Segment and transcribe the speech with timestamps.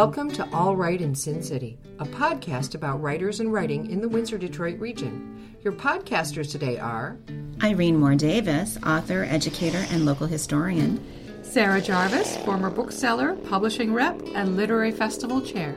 [0.00, 4.08] Welcome to All Right in Sin City, a podcast about writers and writing in the
[4.08, 5.54] Windsor Detroit region.
[5.62, 7.18] Your podcasters today are
[7.62, 11.04] Irene Moore Davis, author, educator, and local historian.
[11.42, 15.76] Sarah Jarvis, former bookseller, publishing rep, and literary festival chair.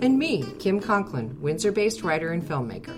[0.00, 2.96] And me, Kim Conklin, Windsor based writer and filmmaker.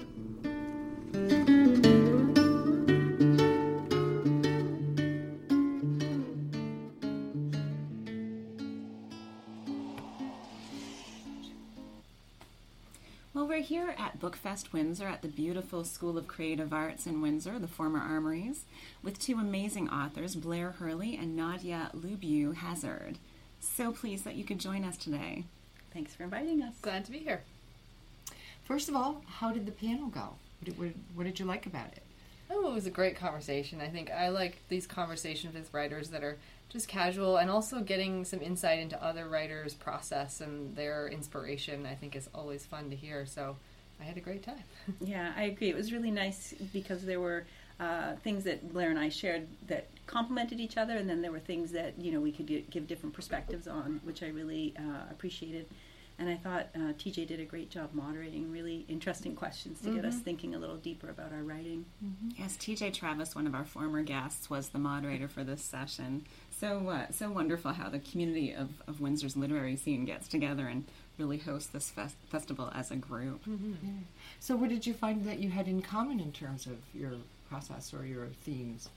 [13.72, 18.00] Here at Bookfest Windsor at the beautiful School of Creative Arts in Windsor, the former
[18.00, 18.66] Armories,
[19.02, 23.16] with two amazing authors, Blair Hurley and Nadja Lubiw-Hazard.
[23.60, 25.44] So pleased that you could join us today.
[25.90, 26.74] Thanks for inviting us.
[26.82, 27.44] Glad to be here.
[28.62, 30.34] First of all, how did the panel go?
[30.60, 32.02] What did, what, what did you like about it?
[32.50, 33.80] Oh, it was a great conversation.
[33.80, 36.36] I think I like these conversations with writers that are
[36.68, 41.86] just casual and also getting some insight into other writers' process and their inspiration.
[41.86, 43.24] I think is always fun to hear.
[43.24, 43.56] So
[44.02, 44.62] I had a great time.
[45.00, 45.68] Yeah, I agree.
[45.70, 47.46] It was really nice because there were
[47.78, 51.38] uh, things that Blair and I shared that complemented each other, and then there were
[51.38, 55.10] things that you know we could gi- give different perspectives on, which I really uh,
[55.10, 55.66] appreciated.
[56.18, 60.04] And I thought uh, TJ did a great job moderating really interesting questions to get
[60.04, 61.84] us thinking a little deeper about our writing.
[62.38, 66.24] Yes, TJ Travis, one of our former guests, was the moderator for this session.
[66.60, 70.84] So, uh, so wonderful how the community of, of Windsor's literary scene gets together and
[71.22, 73.44] really hosts this fest- festival as a group.
[74.40, 77.12] So, what did you find that you had in common in terms of your
[77.48, 78.88] process or your themes?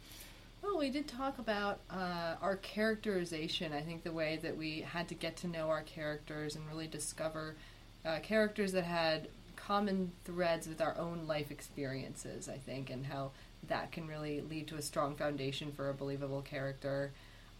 [0.64, 3.72] Well, we did talk about uh, our characterization.
[3.72, 6.88] I think the way that we had to get to know our characters and really
[6.88, 7.56] discover
[8.04, 13.32] uh, characters that had common threads with our own life experiences, I think, and how
[13.68, 17.12] that can really lead to a strong foundation for a believable character.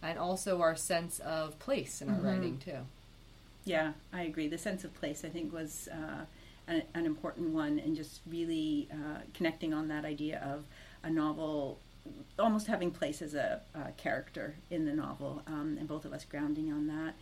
[0.02, 2.78] And also our sense of place in our writing, too.
[3.66, 4.48] Yeah, I agree.
[4.48, 6.24] The sense of place, I think, was uh,
[6.68, 10.64] an, an important one, and just really uh, connecting on that idea of
[11.02, 11.80] a novel
[12.38, 16.24] almost having place as a, uh character in the novel, um, and both of us
[16.24, 17.14] grounding on that.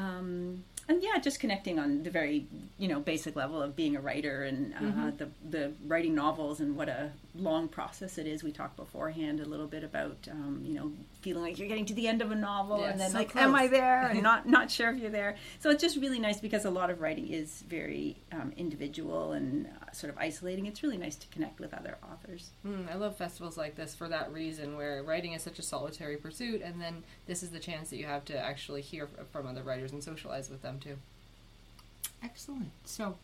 [0.00, 4.00] Um, and yeah, just connecting on the very you know basic level of being a
[4.00, 8.42] writer and uh, the the writing novels and what a long process it is.
[8.42, 11.94] We talked beforehand a little bit about um, you know feeling like you're getting to
[11.94, 13.54] the end of a novel Yeah, and then so like am.
[13.54, 15.36] I there and not not sure if you're there.
[15.60, 19.66] So it's just really nice because a lot of writing is very um, individual and
[19.66, 20.66] uh, sort of isolating.
[20.66, 22.50] It's really nice to connect with other authors.
[22.66, 26.16] Mm, I love festivals like this for that reason, where writing is such a solitary
[26.16, 29.62] pursuit, and then this is the chance that you have to actually hear from other
[29.62, 30.96] writers and socialize with them too.
[32.22, 32.70] Excellent.
[32.84, 33.16] So,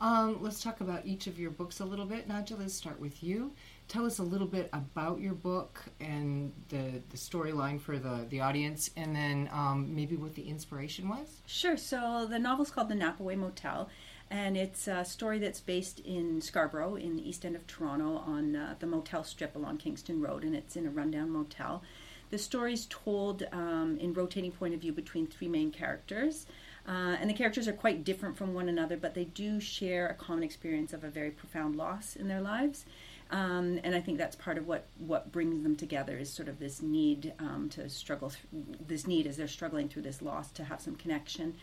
[0.00, 2.28] um, let's talk about each of your books a little bit.
[2.28, 3.52] Nadja, let's start with you.
[3.88, 8.40] Tell us a little bit about your book and the, the storyline for the, the
[8.40, 11.40] audience, and then um, maybe what the inspiration was.
[11.46, 11.76] Sure.
[11.76, 13.88] So the novel's called The Napaway Motel,
[14.30, 18.56] and it's a story that's based in Scarborough, in the east end of Toronto, on
[18.56, 21.82] uh, the motel strip along Kingston Road, and it's in a rundown motel.
[22.30, 26.46] The story's told um, in rotating point of view between three main characters.
[26.86, 30.14] Uh, and the characters are quite different from one another, but they do share a
[30.14, 32.84] common experience of a very profound loss in their lives.
[33.30, 36.58] Um, and I think that's part of what, what brings them together is sort of
[36.58, 40.64] this need um, to struggle, th- this need as they're struggling through this loss to
[40.64, 41.54] have some connection.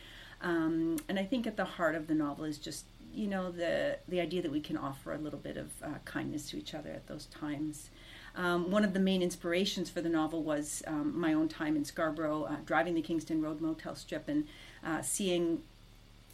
[0.42, 3.98] Um, and I think at the heart of the novel is just you know the
[4.08, 6.90] the idea that we can offer a little bit of uh, kindness to each other
[6.90, 7.90] at those times.
[8.36, 11.84] Um, one of the main inspirations for the novel was um, my own time in
[11.84, 14.48] Scarborough, uh, driving the Kingston Road motel strip and
[14.86, 15.62] uh, seeing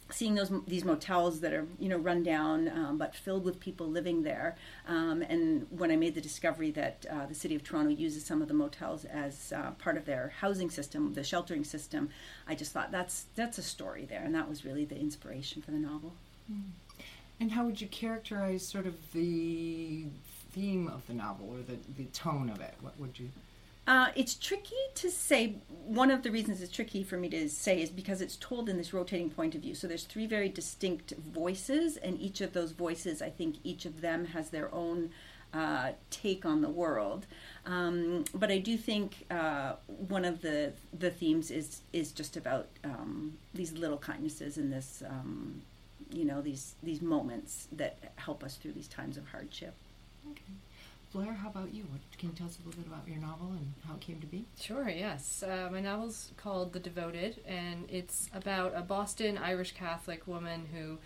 [0.08, 3.88] seeing those these motels that are you know run down um, but filled with people
[3.88, 7.90] living there um, and when I made the discovery that uh, the city of Toronto
[7.90, 12.08] uses some of the motels as uh, part of their housing system the sheltering system
[12.46, 15.72] I just thought that's that's a story there and that was really the inspiration for
[15.72, 16.12] the novel
[17.40, 20.06] And how would you characterize sort of the
[20.52, 22.74] theme of the novel or the, the tone of it?
[22.80, 23.28] What would you?
[23.86, 25.56] Uh, it's tricky to say.
[25.86, 28.76] One of the reasons it's tricky for me to say is because it's told in
[28.76, 29.74] this rotating point of view.
[29.74, 34.00] So there's three very distinct voices, and each of those voices, I think each of
[34.00, 35.10] them has their own
[35.54, 37.26] uh, take on the world.
[37.64, 42.66] Um, but I do think uh, one of the the themes is is just about
[42.84, 45.62] um, these little kindnesses and this, um,
[46.10, 49.74] you know, these these moments that help us through these times of hardship.
[50.32, 50.52] Okay.
[51.12, 51.84] Blair, how about you?
[51.84, 54.20] What, can you tell us a little bit about your novel and how it came
[54.20, 54.44] to be?
[54.60, 55.42] Sure, yes.
[55.42, 60.98] Uh, my novel's called The Devoted, and it's about a Boston Irish Catholic woman who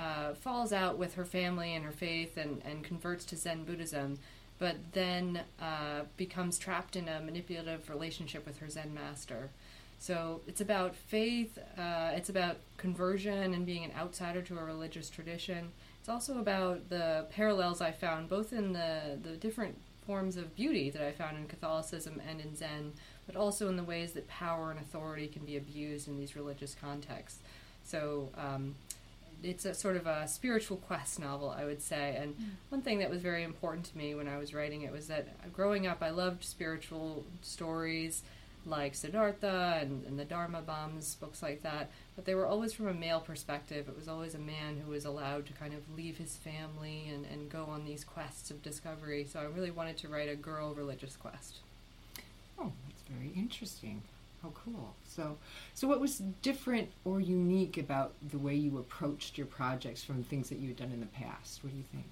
[0.00, 4.18] uh, falls out with her family and her faith and, and converts to Zen Buddhism,
[4.58, 9.50] but then uh, becomes trapped in a manipulative relationship with her Zen master.
[9.98, 15.08] So it's about faith, uh, it's about conversion and being an outsider to a religious
[15.08, 15.72] tradition.
[16.06, 19.76] It's also about the parallels I found both in the, the different
[20.06, 22.92] forms of beauty that I found in Catholicism and in Zen,
[23.26, 26.76] but also in the ways that power and authority can be abused in these religious
[26.80, 27.40] contexts.
[27.82, 28.76] So um,
[29.42, 32.16] it's a sort of a spiritual quest novel, I would say.
[32.16, 32.36] And
[32.68, 35.52] one thing that was very important to me when I was writing it was that
[35.52, 38.22] growing up, I loved spiritual stories
[38.66, 41.90] like Siddhartha and, and the Dharma Bums, books like that.
[42.14, 43.88] But they were always from a male perspective.
[43.88, 47.24] It was always a man who was allowed to kind of leave his family and,
[47.26, 49.26] and go on these quests of discovery.
[49.30, 51.58] So I really wanted to write a girl religious quest.
[52.58, 54.02] Oh, that's very interesting.
[54.42, 54.94] How cool.
[55.08, 55.38] So,
[55.74, 60.48] so what was different or unique about the way you approached your projects from things
[60.48, 61.62] that you had done in the past?
[61.62, 62.06] What do you think?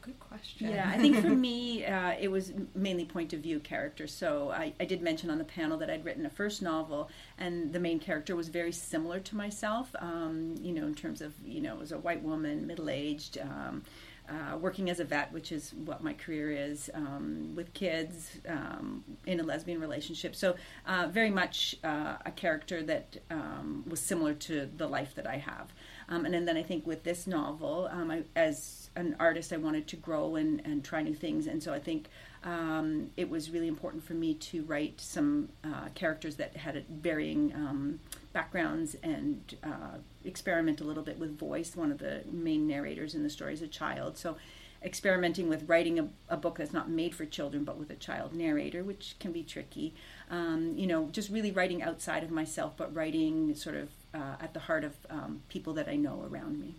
[0.00, 0.70] Good question.
[0.70, 4.12] Yeah, I think for me, uh, it was mainly point of view characters.
[4.12, 7.72] So I, I did mention on the panel that I'd written a first novel, and
[7.72, 9.94] the main character was very similar to myself.
[10.00, 13.38] Um, you know, in terms of you know, as a white woman, middle aged.
[13.38, 13.82] Um,
[14.28, 19.02] uh, working as a vet, which is what my career is, um, with kids um,
[19.24, 20.36] in a lesbian relationship.
[20.36, 20.54] So,
[20.86, 25.38] uh, very much uh, a character that um, was similar to the life that I
[25.38, 25.72] have.
[26.10, 29.86] Um, and, then I think with this novel, um, I, as an artist, I wanted
[29.88, 31.46] to grow and, and try new things.
[31.46, 32.08] And so I think
[32.44, 37.52] um, it was really important for me to write some uh, characters that had varying
[37.54, 38.00] um,
[38.32, 41.76] backgrounds and uh, experiment a little bit with voice.
[41.76, 44.18] One of the main narrators in the story is a child.
[44.18, 44.36] So
[44.82, 48.32] experimenting with writing a, a book that's not made for children but with a child
[48.34, 49.94] narrator, which can be tricky.
[50.30, 54.54] Um, you know, just really writing outside of myself, but writing sort of uh, at
[54.54, 56.74] the heart of um, people that I know around me.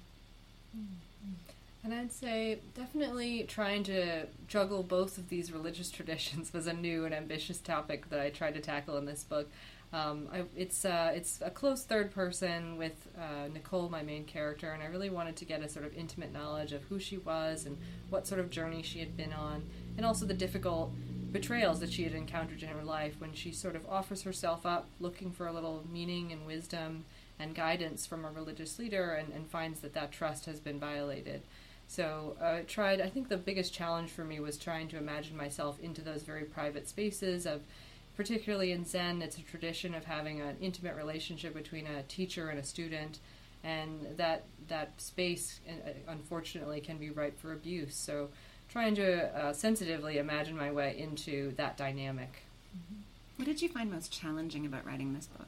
[1.83, 7.05] And I'd say definitely trying to juggle both of these religious traditions was a new
[7.05, 9.49] and ambitious topic that I tried to tackle in this book.
[9.91, 14.71] Um, I, it's uh, it's a close third person with uh, Nicole, my main character,
[14.71, 17.65] and I really wanted to get a sort of intimate knowledge of who she was
[17.65, 17.75] and
[18.11, 19.63] what sort of journey she had been on,
[19.97, 20.91] and also the difficult
[21.31, 24.87] betrayals that she had encountered in her life when she sort of offers herself up,
[24.99, 27.05] looking for a little meaning and wisdom
[27.39, 31.41] and guidance from a religious leader, and, and finds that that trust has been violated.
[31.89, 33.01] So uh, I tried.
[33.01, 36.44] I think the biggest challenge for me was trying to imagine myself into those very
[36.44, 37.62] private spaces of
[38.19, 42.59] particularly in Zen, it's a tradition of having an intimate relationship between a teacher and
[42.59, 43.19] a student,
[43.63, 47.95] and that that space, uh, unfortunately, can be ripe for abuse.
[47.95, 48.27] So,
[48.69, 52.44] trying to uh, sensitively imagine my way into that dynamic.
[52.77, 53.01] Mm-hmm.
[53.38, 55.47] What did you find most challenging about writing this book?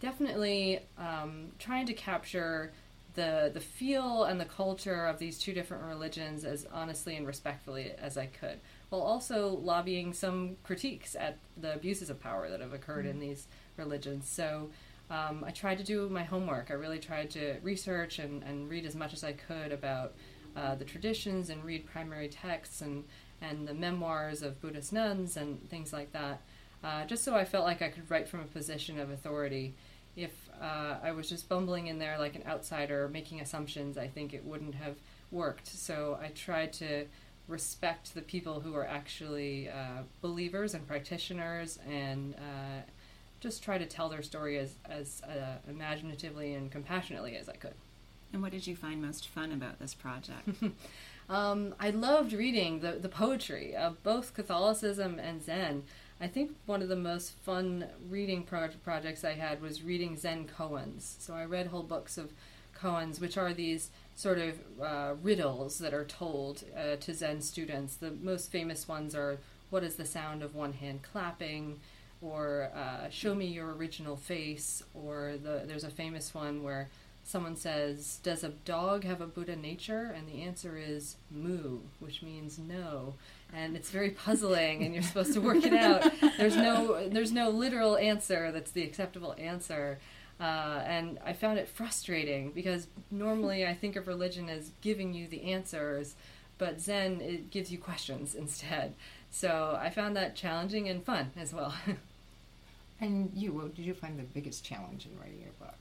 [0.00, 2.70] Definitely um, trying to capture
[3.14, 7.92] the the feel and the culture of these two different religions as honestly and respectfully
[7.98, 8.60] as I could
[8.90, 13.20] while also lobbying some critiques at the abuses of power that have occurred mm-hmm.
[13.22, 13.46] in these
[13.76, 14.28] religions.
[14.28, 14.70] So
[15.10, 16.70] um, I tried to do my homework.
[16.70, 20.14] I really tried to research and, and read as much as I could about
[20.56, 23.04] uh, the traditions and read primary texts and,
[23.40, 26.40] and the memoirs of Buddhist nuns and things like that,
[26.82, 29.74] uh, just so I felt like I could write from a position of authority.
[30.16, 34.34] If uh, I was just bumbling in there like an outsider making assumptions, I think
[34.34, 34.96] it wouldn't have
[35.30, 35.68] worked.
[35.68, 37.06] So I tried to
[37.48, 42.82] respect the people who are actually uh, believers and practitioners and uh,
[43.40, 47.74] just try to tell their story as, as uh, imaginatively and compassionately as I could.
[48.32, 50.48] And what did you find most fun about this project?
[51.28, 55.82] um, I loved reading the, the poetry of both Catholicism and Zen.
[56.20, 60.46] I think one of the most fun reading pro- projects I had was reading Zen
[60.46, 61.14] koans.
[61.18, 62.30] So I read whole books of
[62.78, 67.96] koans, which are these sort of uh, riddles that are told uh, to Zen students.
[67.96, 69.38] The most famous ones are
[69.70, 71.80] What is the sound of one hand clapping?
[72.20, 76.90] or uh, Show me your original face, or the, there's a famous one where
[77.24, 80.14] someone says, Does a dog have a Buddha nature?
[80.14, 83.14] And the answer is mu, which means no.
[83.54, 86.10] And it's very puzzling, and you're supposed to work it out.
[86.38, 89.98] There's no, there's no literal answer that's the acceptable answer.
[90.40, 95.28] Uh, and I found it frustrating because normally I think of religion as giving you
[95.28, 96.14] the answers,
[96.56, 98.94] but Zen it gives you questions instead.
[99.30, 101.74] So I found that challenging and fun as well.
[103.00, 105.76] and you, what did you find the biggest challenge in writing your book?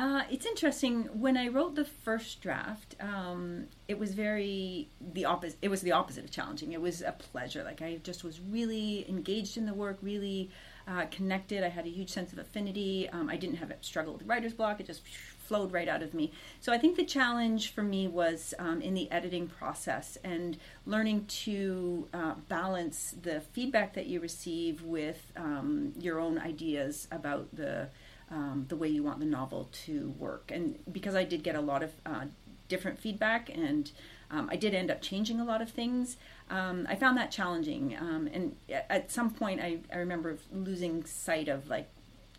[0.00, 1.02] Uh, it's interesting.
[1.12, 5.58] When I wrote the first draft, um, it was very the opposite.
[5.60, 6.72] It was the opposite of challenging.
[6.72, 7.62] It was a pleasure.
[7.62, 10.50] Like I just was really engaged in the work, really
[10.88, 11.62] uh, connected.
[11.62, 13.10] I had a huge sense of affinity.
[13.10, 14.80] Um, I didn't have a struggle with writer's block.
[14.80, 15.02] It just
[15.36, 16.32] flowed right out of me.
[16.60, 21.26] So I think the challenge for me was um, in the editing process and learning
[21.44, 27.90] to uh, balance the feedback that you receive with um, your own ideas about the
[28.30, 30.50] um, the way you want the novel to work.
[30.52, 32.24] And because I did get a lot of uh,
[32.68, 33.90] different feedback and
[34.30, 36.16] um, I did end up changing a lot of things.
[36.48, 38.54] Um, I found that challenging, um, and
[38.88, 41.88] at some point, I, I remember losing sight of like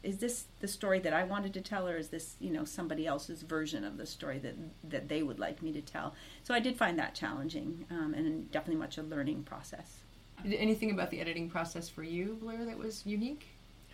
[0.04, 3.06] is this the story that I wanted to tell, or is this you know somebody
[3.06, 4.56] else's version of the story that
[4.90, 6.16] that they would like me to tell?
[6.44, 9.98] So I did find that challenging, um, and definitely much a learning process.
[10.44, 13.48] Anything about the editing process for you, Blair, that was unique?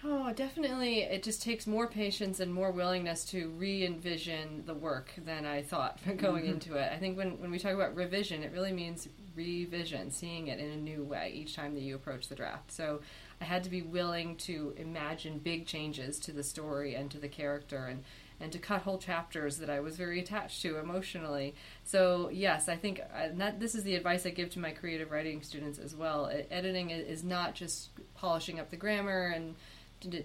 [0.09, 1.01] Oh, definitely.
[1.01, 5.61] It just takes more patience and more willingness to re envision the work than I
[5.61, 6.53] thought going mm-hmm.
[6.53, 6.89] into it.
[6.93, 10.69] I think when, when we talk about revision, it really means revision, seeing it in
[10.69, 12.71] a new way each time that you approach the draft.
[12.71, 13.01] So
[13.41, 17.27] I had to be willing to imagine big changes to the story and to the
[17.27, 18.03] character and
[18.39, 21.55] and to cut whole chapters that I was very attached to emotionally.
[21.83, 25.09] So yes, I think uh, that this is the advice I give to my creative
[25.09, 26.31] writing students as well.
[26.51, 29.55] editing is not just polishing up the grammar and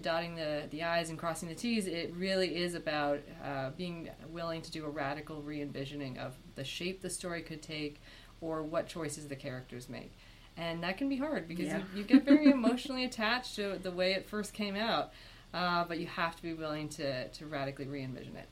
[0.01, 1.87] dotting the, the I's and crossing the T's.
[1.87, 6.63] It really is about uh, being willing to do a radical re envisioning of the
[6.63, 8.01] shape the story could take
[8.41, 10.11] or what choices the characters make
[10.57, 11.77] and that can be hard because yeah.
[11.77, 15.11] you, you, get very emotionally attached to the way it first came out.
[15.53, 18.49] Uh, but you have to be willing to, to radically re envision it.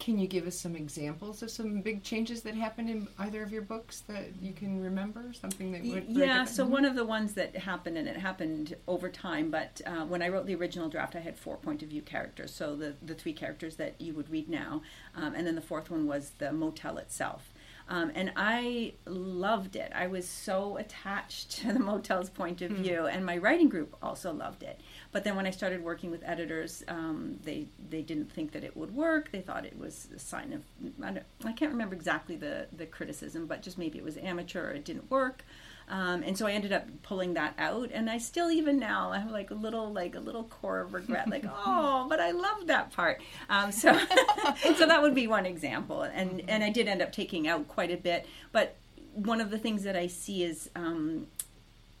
[0.00, 3.52] Can you give us some examples of some big changes that happened in either of
[3.52, 5.32] your books that you can remember?
[5.32, 6.44] Something that went yeah.
[6.44, 9.50] So one of the ones that happened, and it happened over time.
[9.50, 12.52] But uh, when I wrote the original draft, I had four point of view characters.
[12.52, 14.82] So the the three characters that you would read now,
[15.14, 17.52] um, and then the fourth one was the motel itself.
[17.90, 19.90] Um, and I loved it.
[19.92, 22.82] I was so attached to the motel's point of hmm.
[22.82, 24.80] view, and my writing group also loved it.
[25.12, 28.76] But then when I started working with editors, um, they they didn't think that it
[28.76, 29.32] would work.
[29.32, 30.62] They thought it was a sign of
[31.02, 34.72] I, I can't remember exactly the the criticism, but just maybe it was amateur or
[34.72, 35.44] it didn't work.
[35.88, 39.18] Um, and so I ended up pulling that out, and I still even now I
[39.18, 42.68] have like a little like a little core of regret, like oh, but I love
[42.68, 43.20] that part.
[43.48, 43.98] Um, so
[44.76, 47.90] so that would be one example, and and I did end up taking out quite
[47.90, 48.26] a bit.
[48.52, 48.76] But
[49.14, 51.26] one of the things that I see is um,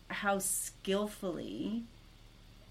[0.06, 1.82] how skillfully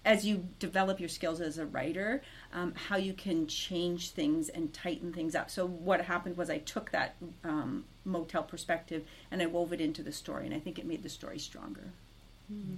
[0.04, 2.22] as you develop your skills as a writer,
[2.54, 5.50] um, how you can change things and tighten things up.
[5.50, 10.02] So what happened was I took that um, motel perspective and I wove it into
[10.02, 11.90] the story, and I think it made the story stronger.
[12.52, 12.76] Mm-hmm.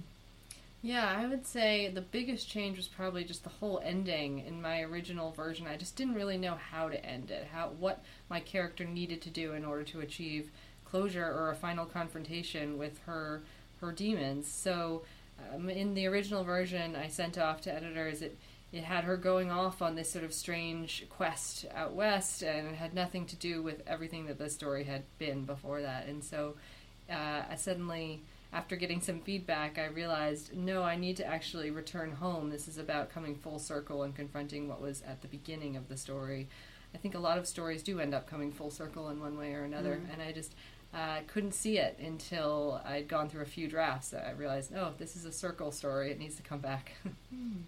[0.85, 4.81] Yeah, I would say the biggest change was probably just the whole ending in my
[4.81, 5.65] original version.
[5.65, 9.29] I just didn't really know how to end it, how what my character needed to
[9.29, 10.51] do in order to achieve
[10.83, 13.43] closure or a final confrontation with her
[13.79, 14.51] her demons.
[14.51, 15.03] So
[15.53, 18.37] um, in the original version I sent off to editors, it
[18.73, 22.75] it had her going off on this sort of strange quest out west, and it
[22.75, 26.07] had nothing to do with everything that the story had been before that.
[26.07, 26.55] And so,
[27.07, 32.13] uh, I suddenly, after getting some feedback, I realized no, I need to actually return
[32.13, 32.49] home.
[32.49, 35.95] This is about coming full circle and confronting what was at the beginning of the
[35.95, 36.47] story.
[36.95, 39.53] I think a lot of stories do end up coming full circle in one way
[39.53, 40.11] or another, mm.
[40.11, 40.55] and I just
[40.93, 44.13] uh, couldn't see it until I'd gone through a few drafts.
[44.13, 46.11] I realized, oh, this is a circle story.
[46.11, 46.93] It needs to come back.
[47.33, 47.61] mm.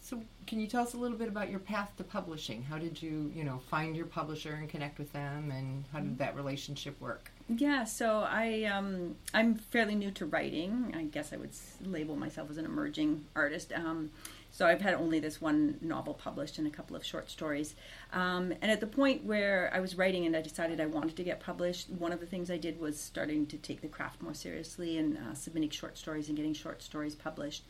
[0.00, 2.64] So, can you tell us a little bit about your path to publishing?
[2.64, 6.18] How did you, you know, find your publisher and connect with them, and how did
[6.18, 7.30] that relationship work?
[7.48, 10.92] Yeah, so I um, I'm fairly new to writing.
[10.96, 11.52] I guess I would
[11.84, 13.72] label myself as an emerging artist.
[13.72, 14.10] Um,
[14.52, 17.74] so I've had only this one novel published and a couple of short stories.
[18.12, 21.24] Um, and at the point where I was writing and I decided I wanted to
[21.24, 24.34] get published, one of the things I did was starting to take the craft more
[24.34, 27.64] seriously and uh, submitting short stories and getting short stories published.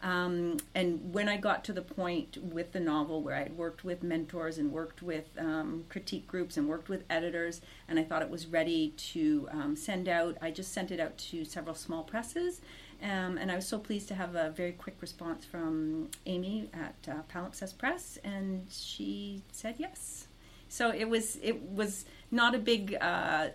[0.00, 3.84] Um, and when I got to the point with the novel where I had worked
[3.84, 8.22] with mentors and worked with um, critique groups and worked with editors, and I thought
[8.22, 12.04] it was ready to um, send out, I just sent it out to several small
[12.04, 12.60] presses.
[13.02, 17.12] Um, and I was so pleased to have a very quick response from Amy at
[17.12, 20.26] uh, Palimpsest Press, and she said yes.
[20.68, 23.48] So it was it was not a big uh,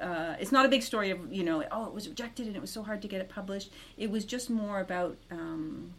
[0.00, 2.60] uh, it's not a big story of you know oh it was rejected and it
[2.60, 3.70] was so hard to get it published.
[3.96, 5.92] It was just more about um,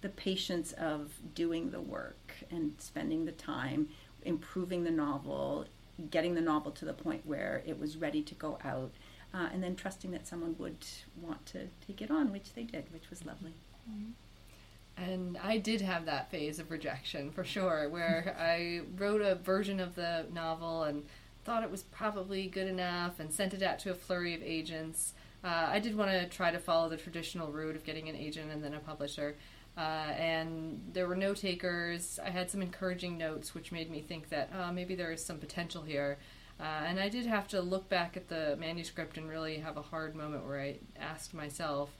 [0.00, 3.88] the patience of doing the work and spending the time,
[4.24, 5.66] improving the novel,
[6.10, 8.92] getting the novel to the point where it was ready to go out,
[9.32, 10.84] uh, and then trusting that someone would
[11.20, 13.54] want to take it on, which they did, which was lovely.
[13.88, 14.10] Mm-hmm.
[14.96, 19.80] And I did have that phase of rejection for sure, where I wrote a version
[19.80, 21.04] of the novel and
[21.44, 25.14] thought it was probably good enough and sent it out to a flurry of agents.
[25.42, 28.50] Uh, I did want to try to follow the traditional route of getting an agent
[28.50, 29.36] and then a publisher.
[29.76, 32.18] Uh, and there were no takers.
[32.22, 35.38] I had some encouraging notes, which made me think that uh, maybe there is some
[35.38, 36.18] potential here.
[36.60, 39.82] Uh, and I did have to look back at the manuscript and really have a
[39.82, 41.90] hard moment where I asked myself,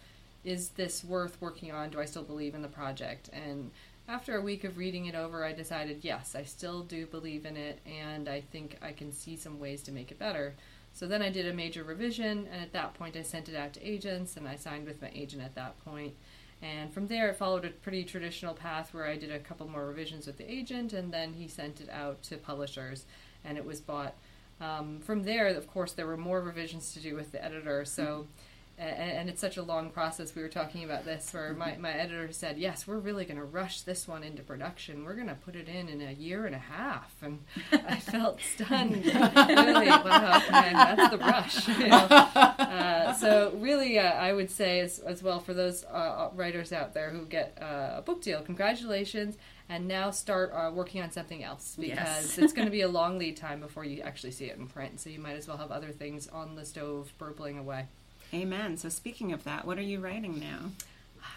[0.44, 1.90] is this worth working on?
[1.90, 3.30] Do I still believe in the project?
[3.32, 3.70] And
[4.06, 7.56] after a week of reading it over, I decided, yes, I still do believe in
[7.56, 10.54] it, and I think I can see some ways to make it better.
[10.92, 13.72] So then I did a major revision, and at that point, I sent it out
[13.74, 16.14] to agents, and I signed with my agent at that point.
[16.60, 19.86] And from there, it followed a pretty traditional path where I did a couple more
[19.86, 23.06] revisions with the agent, and then he sent it out to publishers,
[23.44, 24.14] and it was bought.
[24.60, 28.26] Um, from there, of course, there were more revisions to do with the editor, so
[28.80, 30.34] and, and, it's such a long process.
[30.34, 33.44] We were talking about this where my, my editor said, Yes, we're really going to
[33.44, 35.04] rush this one into production.
[35.04, 37.14] We're going to put it in in a year and a half.
[37.22, 37.40] And
[37.72, 39.04] I felt stunned.
[39.04, 41.68] really, wow, man, that's the rush.
[41.80, 41.96] You know?
[41.96, 46.94] uh, so, really, uh, I would say as, as well for those uh, writers out
[46.94, 49.36] there who get uh, a book deal, congratulations.
[49.68, 52.38] And now start uh, working on something else because Yes.
[52.38, 54.98] it's going to be a long lead time before you actually see it in print.
[55.00, 57.86] So, you might as well have other things on the stove burbling away.
[58.32, 58.76] Amen.
[58.76, 60.70] So, speaking of that, what are you writing now?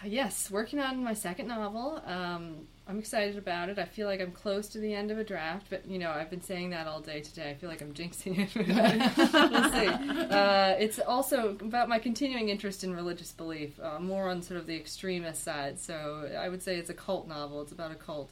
[0.04, 2.02] Yes, working on my second novel.
[2.06, 3.78] Um, I'm excited about it.
[3.78, 6.28] I feel like I'm close to the end of a draft, but you know, I've
[6.28, 7.50] been saying that all day today.
[7.50, 8.54] I feel like I'm jinxing it.
[8.54, 10.34] we'll see.
[10.34, 14.66] Uh, it's also about my continuing interest in religious belief, uh, more on sort of
[14.66, 15.80] the extremist side.
[15.80, 17.62] So I would say it's a cult novel.
[17.62, 18.30] It's about a cult,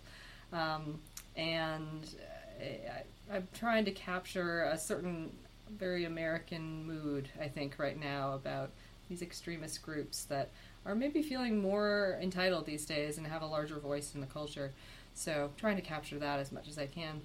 [0.53, 1.01] um,
[1.35, 2.15] and
[2.61, 5.33] I, I'm trying to capture a certain
[5.79, 7.29] very American mood.
[7.41, 8.71] I think right now about
[9.09, 10.51] these extremist groups that
[10.85, 14.73] are maybe feeling more entitled these days and have a larger voice in the culture.
[15.15, 17.21] So, trying to capture that as much as I can.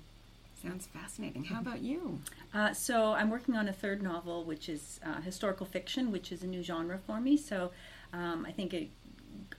[0.62, 1.44] Sounds fascinating.
[1.44, 2.20] How about you?
[2.54, 6.42] Uh, so I'm working on a third novel, which is uh, historical fiction, which is
[6.42, 7.38] a new genre for me.
[7.38, 7.72] So
[8.12, 8.90] um, I think it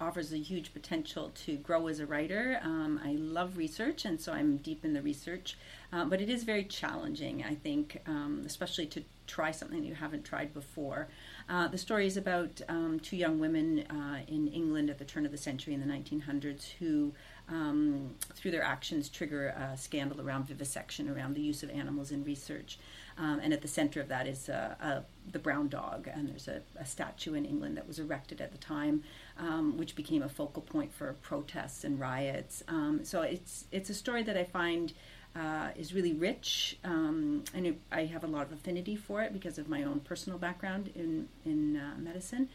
[0.00, 2.60] offers a huge potential to grow as a writer.
[2.62, 5.56] Um, I love research, and so I'm deep in the research.
[5.92, 10.24] Uh, but it is very challenging, I think, um, especially to try something you haven't
[10.24, 11.08] tried before.
[11.48, 15.26] Uh, the story is about um, two young women uh, in England at the turn
[15.26, 17.12] of the century in the 1900s who,
[17.48, 22.24] um, through their actions, trigger a scandal around vivisection, around the use of animals in
[22.24, 22.78] research.
[23.16, 25.00] Um, and at the center of that is a, uh,
[25.32, 28.58] the brown dog, and there's a, a, statue in England that was erected at the
[28.58, 29.02] time,
[29.38, 32.62] um, which became a focal point for protests and riots.
[32.68, 34.92] Um, so it's it's a story that I find
[35.36, 39.32] uh, is really rich, um, and it, I have a lot of affinity for it
[39.32, 42.48] because of my own personal background in in uh, medicine.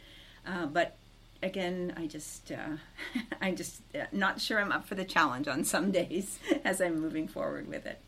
[0.46, 0.98] Uh, but
[1.42, 2.78] again, I just uh,
[3.42, 7.00] I'm just uh, not sure I'm up for the challenge on some days as I'm
[7.00, 8.02] moving forward with it.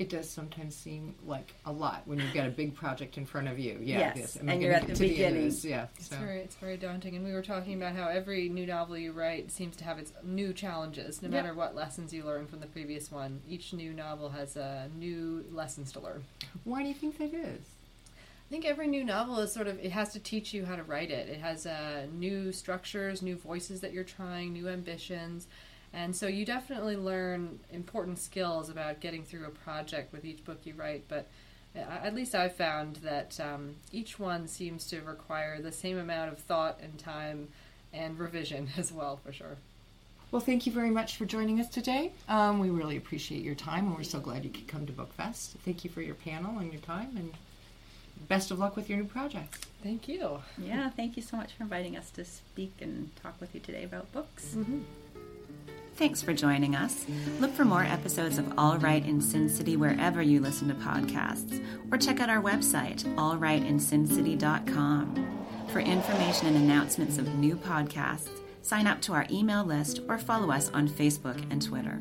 [0.00, 3.48] It does sometimes seem like a lot when you've got a big project in front
[3.48, 3.78] of you.
[3.82, 4.36] Yeah, Yes, it is.
[4.36, 5.44] and I'm you're at the to end of beginning.
[5.44, 6.16] this, yeah, It's so.
[6.16, 9.50] very it's very daunting, and we were talking about how every new novel you write
[9.52, 11.32] seems to have its new challenges, no Yep.
[11.44, 13.42] matter what lessons you learn from the previous one.
[13.46, 16.24] Each new novel has uh, new lessons to learn.
[16.64, 17.60] Why do you think that is?
[18.08, 20.82] I think every new novel is sort of it has to teach you how to
[20.82, 21.28] write it.
[21.28, 25.46] It has uh, new structures, new voices that you're trying, new ambitions,
[25.92, 30.60] and so you definitely learn important skills about getting through a project with each book
[30.64, 31.04] you write.
[31.08, 31.26] But
[31.74, 36.32] uh, at least I've found that um, each one seems to require the same amount
[36.32, 37.48] of thought and time
[37.92, 39.56] and revision as well, for sure.
[40.30, 42.12] Well, thank you very much for joining us today.
[42.28, 45.54] Um, we really appreciate your time, and we're so glad you could come to BookFest.
[45.64, 47.32] Thank you for your panel and your time, and
[48.28, 49.58] best of luck with your new projects.
[49.82, 50.40] Thank you.
[50.56, 53.82] Yeah, thank you so much for inviting us to speak and talk with you today
[53.82, 54.54] about books.
[55.96, 57.04] Thanks for joining us.
[57.40, 61.62] Look for more episodes of All Right in Sin City wherever you listen to podcasts,
[61.92, 65.26] or check out our website, allrightinsincity.com.
[65.68, 68.30] For information and announcements of new podcasts,
[68.62, 71.98] sign up to our email list or follow us on Facebook and Twitter.